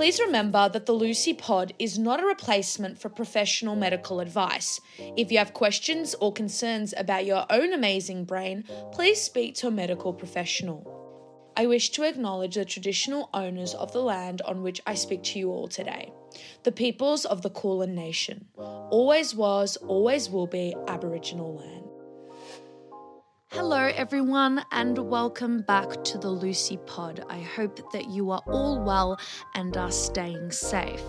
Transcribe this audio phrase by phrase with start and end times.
[0.00, 4.80] Please remember that the Lucie Pod is not a replacement for professional medical advice.
[5.14, 9.70] If you have questions or concerns about your own amazing brain, please speak to a
[9.70, 11.52] medical professional.
[11.54, 15.38] I wish to acknowledge the traditional owners of the land on which I speak to
[15.38, 16.10] you all today,
[16.62, 18.46] the peoples of the Kulin Nation.
[18.56, 21.89] Always was, always will be Aboriginal land.
[23.52, 27.24] Hello, everyone, and welcome back to the Lucie Pod.
[27.28, 29.18] I hope that you are all well
[29.56, 31.02] and are staying safe.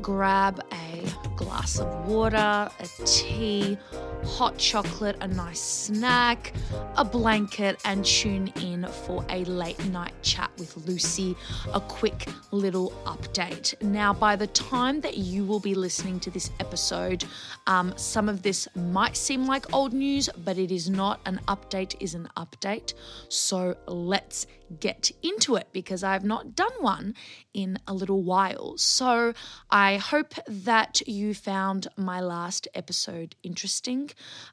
[0.00, 1.04] Grab a
[1.36, 2.36] glass of water,
[2.78, 3.76] a tea,
[4.24, 6.52] hot chocolate, a nice snack,
[6.96, 11.36] a blanket, and tune in for a late night chat with Lucie,
[11.72, 13.80] a quick little update.
[13.82, 17.24] Now, by the time that you will be listening to this episode,
[17.66, 21.20] um, some of this might seem like old news, but it is not.
[21.26, 22.94] An update is an update.
[23.28, 24.46] So let's
[24.80, 27.14] get into it because I've not done one
[27.52, 28.76] in a little while.
[28.78, 29.34] So
[29.70, 34.10] I hope that you found my last episode interesting.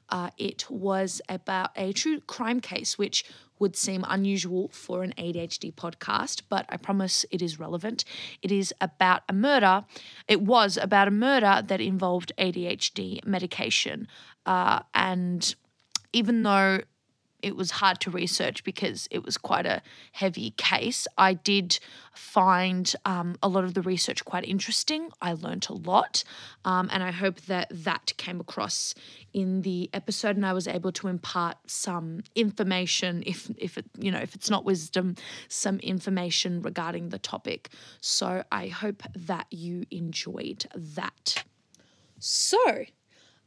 [0.08, 3.24] Uh, it was about a true crime case, which
[3.58, 8.04] would seem unusual for an ADHD podcast, but I promise it is relevant.
[8.42, 9.84] It is about a murder.
[10.26, 14.08] It was about a murder that involved ADHD medication.
[14.44, 15.54] Uh, and
[16.12, 16.80] even though
[17.42, 21.06] it was hard to research because it was quite a heavy case.
[21.18, 21.78] I did
[22.14, 25.10] find um, a lot of the research quite interesting.
[25.20, 26.24] I learnt a lot,
[26.64, 28.94] um, and I hope that that came across
[29.32, 34.10] in the episode, and I was able to impart some information, if if it you
[34.10, 35.16] know if it's not wisdom,
[35.48, 37.70] some information regarding the topic.
[38.00, 41.44] So I hope that you enjoyed that.
[42.18, 42.84] So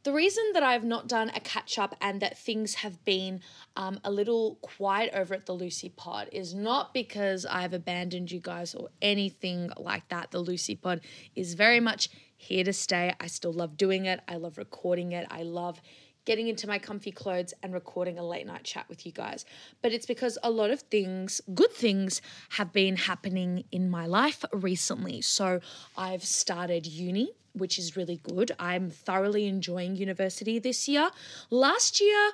[0.06, 3.40] the reason that I've not done a catch up and that things have been
[3.74, 8.38] um, a little quiet over at the Lucie Pod is not because I've abandoned you
[8.38, 10.30] guys or anything like that.
[10.30, 11.00] The Lucie Pod
[11.34, 13.14] is very much here to stay.
[13.18, 15.82] I still love doing it, I love recording it, I love
[16.24, 19.44] getting into my comfy clothes and recording a late night chat with you guys.
[19.82, 24.44] But it's because a lot of things, good things, have been happening in my life
[24.52, 25.20] recently.
[25.20, 25.58] So
[25.96, 28.52] I've started uni which is really good.
[28.58, 31.10] I'm thoroughly enjoying university this year.
[31.50, 32.30] Last year,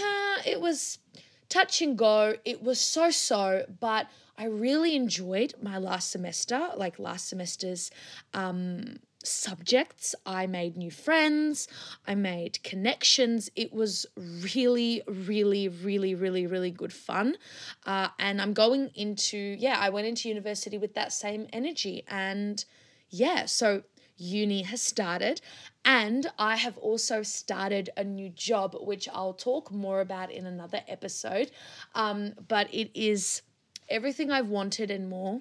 [0.00, 0.98] uh, it was
[1.48, 2.34] touch and go.
[2.44, 4.06] It was so so, but
[4.38, 7.90] I really enjoyed my last semester, like last semester's
[8.32, 10.14] um, subjects.
[10.24, 11.68] I made new friends,
[12.06, 13.50] I made connections.
[13.54, 17.36] It was really, really, really, really, really good fun.
[17.84, 22.04] Uh, and I'm going into, yeah, I went into university with that same energy.
[22.08, 22.64] And
[23.10, 23.82] yeah, so
[24.20, 25.40] uni has started.
[25.84, 30.82] And I have also started a new job, which I'll talk more about in another
[30.86, 31.50] episode.
[31.94, 33.42] Um, but it is
[33.88, 35.40] everything I've wanted and more.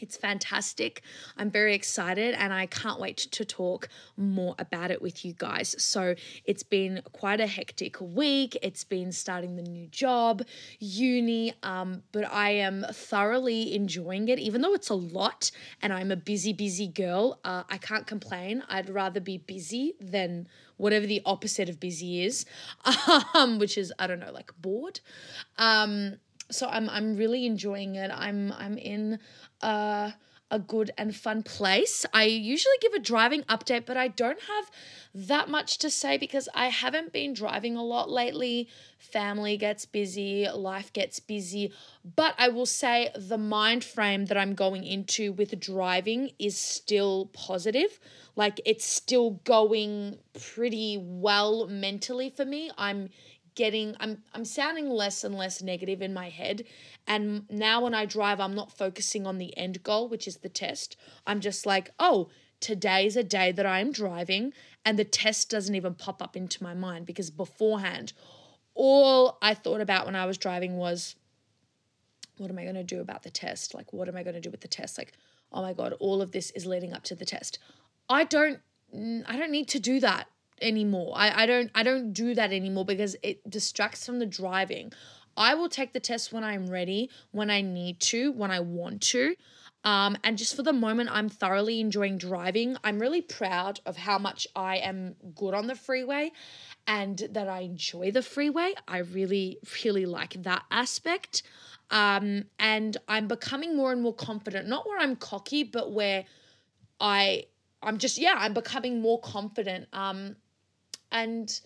[0.00, 1.02] It's fantastic.
[1.36, 5.74] I'm very excited and I can't wait to talk more about it with you guys.
[5.82, 8.58] So, it's been quite a hectic week.
[8.60, 10.42] It's been starting the new job,
[10.80, 15.50] uni, um, but I am thoroughly enjoying it, even though it's a lot
[15.80, 17.38] and I'm a busy, busy girl.
[17.44, 18.62] Uh, I can't complain.
[18.68, 22.46] I'd rather be busy than whatever the opposite of busy is,
[23.34, 25.00] um, which is, I don't know, like bored.
[25.56, 26.16] Um,
[26.50, 28.10] so I'm I'm really enjoying it.
[28.12, 29.18] I'm I'm in
[29.62, 30.14] a,
[30.50, 32.04] a good and fun place.
[32.12, 34.70] I usually give a driving update, but I don't have
[35.14, 38.68] that much to say because I haven't been driving a lot lately.
[38.98, 41.72] Family gets busy, life gets busy,
[42.16, 47.26] but I will say the mind frame that I'm going into with driving is still
[47.32, 47.98] positive.
[48.36, 50.18] Like it's still going
[50.54, 52.70] pretty well mentally for me.
[52.76, 53.10] I'm
[53.54, 56.64] getting I'm I'm sounding less and less negative in my head
[57.06, 60.48] and now when I drive I'm not focusing on the end goal which is the
[60.48, 60.96] test.
[61.26, 62.28] I'm just like, "Oh,
[62.60, 64.52] today's a day that I am driving
[64.84, 68.12] and the test doesn't even pop up into my mind because beforehand
[68.74, 71.14] all I thought about when I was driving was
[72.38, 73.74] what am I going to do about the test?
[73.74, 74.98] Like what am I going to do with the test?
[74.98, 75.12] Like,
[75.52, 77.58] oh my god, all of this is leading up to the test.
[78.08, 78.60] I don't
[78.92, 80.28] I don't need to do that
[80.64, 81.12] anymore.
[81.14, 84.92] I, I don't I don't do that anymore because it distracts from the driving.
[85.36, 89.02] I will take the test when I'm ready, when I need to, when I want
[89.02, 89.34] to.
[89.82, 92.76] Um, and just for the moment, I'm thoroughly enjoying driving.
[92.82, 96.32] I'm really proud of how much I am good on the freeway
[96.86, 98.74] and that I enjoy the freeway.
[98.88, 101.42] I really, really like that aspect.
[101.90, 106.24] Um, and I'm becoming more and more confident, not where I'm cocky, but where
[106.98, 107.44] I
[107.82, 109.88] I'm just yeah, I'm becoming more confident.
[109.92, 110.36] Um,
[111.12, 111.60] and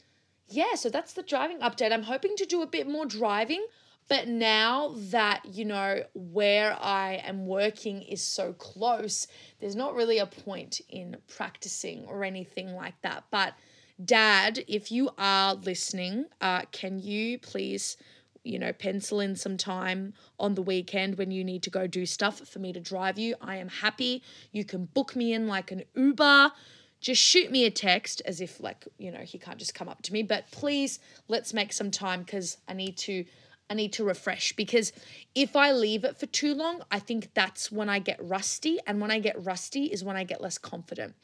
[0.48, 1.92] yeah, so that's the driving update.
[1.92, 3.64] I'm hoping to do a bit more driving
[4.08, 9.26] But now that, you know, where I am working is so close,
[9.60, 13.24] there's not really a point in practicing or anything like that.
[13.30, 13.54] But,
[14.02, 17.96] Dad, if you are listening, uh, can you please
[18.44, 22.06] you know, pencil in some time on the weekend when you need to go do
[22.06, 23.34] stuff for me to drive you.
[23.42, 24.22] I am happy.
[24.52, 26.52] You can book me in like an Uber.
[27.00, 30.02] Just shoot me a text as if, like, you know, he can't just come up
[30.02, 30.22] to me.
[30.22, 30.98] But please,
[31.28, 33.24] let's make some time because I need to.
[33.70, 34.92] I need to refresh because
[35.34, 38.78] if I leave it for too long, I think that's when I get rusty.
[38.86, 41.14] And when I get rusty is when I get less confident.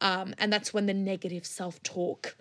[0.00, 2.34] Um, and that's when the negative self talk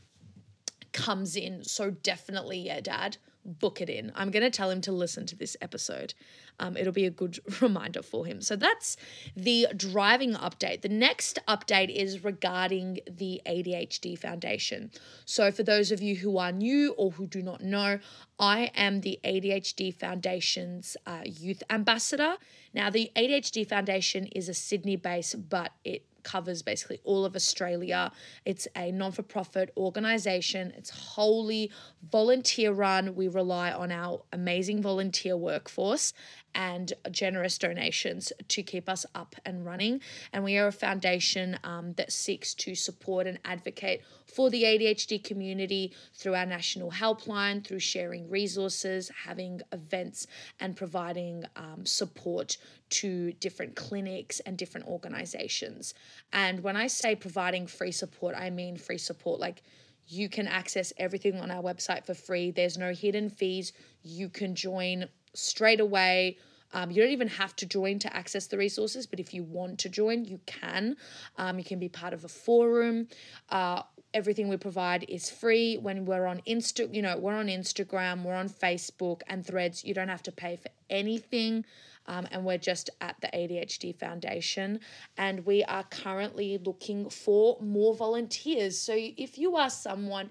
[0.94, 1.64] comes in.
[1.64, 4.12] So definitely, yeah, dad, book it in.
[4.16, 6.14] I'm going to tell him to listen to this episode.
[6.60, 8.42] Um, it'll be a good reminder for him.
[8.42, 8.98] So that's
[9.36, 10.82] the driving update.
[10.82, 14.92] The next update is regarding the ADHD Foundation.
[15.26, 18.00] So, for those of you who are new or who do not know,
[18.40, 22.36] I am the ADHD Foundation's uh, youth ambassador.
[22.74, 28.12] Now, the ADHD Foundation is a Sydney base, but it covers basically all of Australia.
[28.46, 31.72] It's a non for profit organization, it's wholly
[32.12, 33.16] volunteer run.
[33.16, 36.14] We rely on our amazing volunteer workforce
[36.54, 40.02] and generous donations to keep us up and running.
[40.34, 44.02] And we are a foundation um, that seeks to support and advocate
[44.34, 50.28] for the ADHD community through our national helpline, through sharing resources, having events,
[50.60, 52.58] and providing um, support
[52.90, 55.94] to different clinics and different organizations.
[56.32, 59.64] And when I say providing free support, I mean free support like
[60.08, 62.52] you can access everything on our website for free.
[62.52, 63.72] There's no hidden fees.
[64.04, 66.38] You can join straight away.
[66.74, 69.80] Um, you don't even have to join to access the resources, but if you want
[69.80, 70.96] to join, you can.
[71.38, 73.08] Um, you can be part of a forum.
[73.50, 75.78] Uh, everything we provide is free.
[75.78, 79.84] When we're on Insta, you know, we're on Instagram, we're on Facebook and Threads.
[79.84, 81.66] You don't have to pay for anything.
[82.08, 84.80] Um, and we're just at the ADHD Foundation.
[85.18, 88.78] And we are currently looking for more volunteers.
[88.78, 90.30] So if you are someone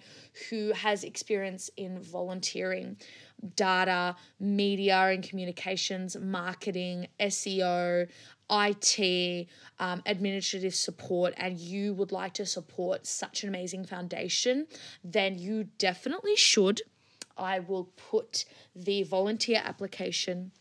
[0.49, 2.97] who has experience in volunteering,
[3.57, 8.09] data, media and communications, marketing, SEO,
[8.51, 14.67] IT, um, administrative support, and you would like to support such an amazing foundation,
[15.05, 16.83] then you definitely should.
[17.37, 18.45] I will put
[18.75, 20.53] the volunteer application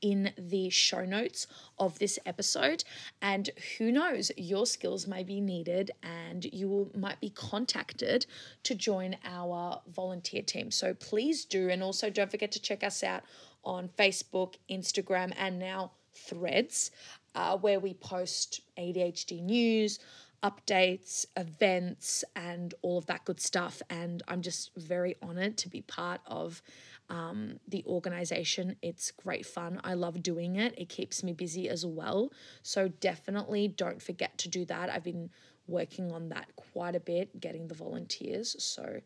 [0.00, 1.46] in the show notes
[1.78, 2.84] of this episode.
[3.20, 8.26] And who knows your skills may be needed and you will might be contacted
[8.64, 10.70] to join our volunteer team.
[10.70, 11.68] So please do.
[11.68, 13.22] And also don't forget to check us out
[13.62, 16.90] on facebook instagram and now threads
[17.34, 19.98] uh, where we post adhd news
[20.42, 23.82] updates, events, and all of that good stuff.
[23.90, 26.62] And I'm just very honored to be part of
[27.10, 28.76] um, the organization.
[28.80, 29.80] It's great fun.
[29.84, 30.74] I love doing it.
[30.78, 32.32] It keeps me busy as well.
[32.62, 34.88] So definitely don't forget to do that.
[34.88, 35.30] I've been
[35.66, 38.56] working on that quite a bit, getting the volunteers.
[38.62, 39.00] So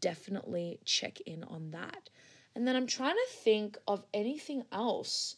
[0.00, 2.08] definitely check in on that.
[2.54, 5.36] And then I'm trying to think of anything else,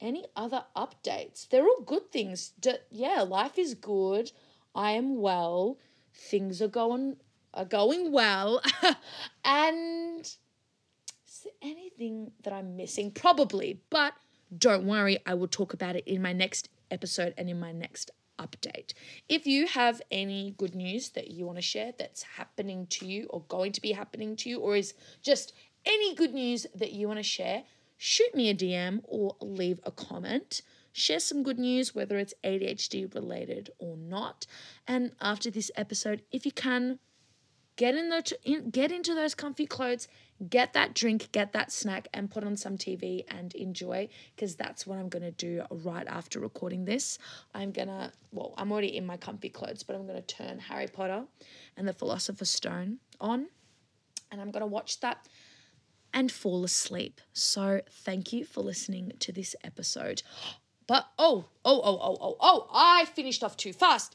[0.00, 1.48] any other updates.
[1.48, 2.52] They're all good things.
[2.60, 4.32] D- yeah, life is good.
[4.74, 5.78] I am well.
[6.12, 7.16] Things are going
[7.52, 8.60] are going well.
[9.44, 10.36] and
[11.62, 13.10] anything that I'm missing?
[13.10, 14.14] Probably, but
[14.56, 18.10] don't worry, I will talk about it in my next episode and in my next
[18.38, 18.92] update.
[19.28, 23.26] If you have any good news that you want to share that's happening to you
[23.30, 25.52] or going to be happening to you, or is just
[25.84, 27.64] any good news that you want to share,
[27.96, 30.62] shoot me a DM or leave a comment.
[30.92, 34.46] Share some good news, whether it's ADHD related or not.
[34.86, 37.00] And after this episode, if you can,
[37.76, 40.08] get in the get into those comfy clothes
[40.48, 44.86] get that drink, get that snack, and put on some TV and enjoy because that's
[44.86, 47.18] what I'm to do right after recording this.
[47.54, 51.24] I'm to, well, I'm already in my comfy clothes, but I'm to turn Harry Potter
[51.76, 53.46] and the Philosopher's Stone on
[54.30, 55.28] and I'm to watch that
[56.12, 57.20] and fall asleep.
[57.32, 60.22] So thank you for listening to this episode.
[60.86, 64.14] But oh, oh, oh, oh, oh, oh, I finished off too fast.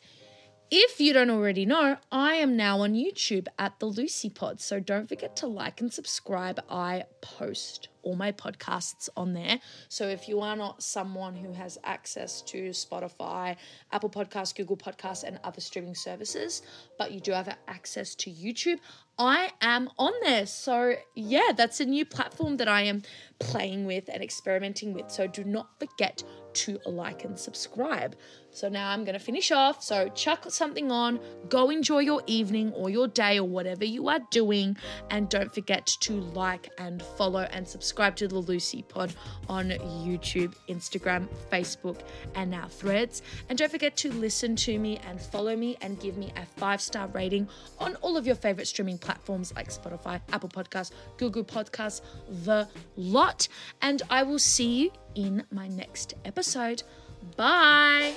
[0.72, 4.62] If you don't already know, I am now on YouTube at the Lucie Pod.
[4.62, 6.62] So don't forget to like and subscribe.
[6.70, 9.60] I post all my podcasts on there.
[9.88, 13.56] So if you are not someone who has access to Spotify,
[13.92, 16.62] Apple Podcasts, Google Podcasts, and other streaming services,
[17.00, 18.80] but you do have access to YouTube,
[19.20, 20.46] I am on there.
[20.46, 23.04] So, yeah, that's a new platform that I am
[23.40, 25.12] playing with and experimenting with.
[25.12, 28.16] So, do not forget to like and subscribe.
[28.52, 29.84] So, now I'm going to finish off.
[29.84, 34.22] So, chuck something on, go enjoy your evening or your day or whatever you are
[34.32, 34.78] doing.
[35.12, 39.14] And don't forget to like and follow and subscribe to the Lucie Pod
[39.50, 42.00] on YouTube, Instagram, Facebook,
[42.36, 43.22] and now Threads.
[43.50, 46.82] And don't forget to listen to me and follow me and give me a five
[46.82, 47.50] star rating
[47.80, 52.02] on all of your favorite streaming platforms like Spotify, Apple Podcasts, Google Podcasts,
[52.46, 53.48] the lot.
[53.82, 56.84] And I will see you in my next episode.
[57.36, 58.14] Bye.